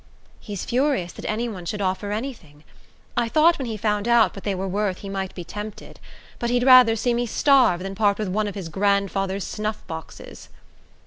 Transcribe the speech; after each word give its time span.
"He's 0.39 0.65
furious 0.65 1.13
that 1.13 1.29
any 1.29 1.47
one 1.47 1.63
should 1.63 1.79
offer 1.79 2.11
anything. 2.11 2.63
I 3.15 3.29
thought 3.29 3.59
when 3.59 3.67
he 3.67 3.77
found 3.77 4.07
out 4.07 4.33
what 4.35 4.43
they 4.43 4.55
were 4.55 4.67
worth 4.67 5.01
he 5.01 5.09
might 5.09 5.35
be 5.35 5.43
tempted; 5.43 5.99
but 6.39 6.49
he'd 6.49 6.63
rather 6.63 6.95
see 6.95 7.13
me 7.13 7.27
starve 7.27 7.83
than 7.83 7.93
part 7.93 8.17
with 8.17 8.27
one 8.27 8.47
of 8.47 8.55
his 8.55 8.67
grand 8.67 9.11
father's 9.11 9.43
snuff 9.45 9.85
boxes." 9.85 10.49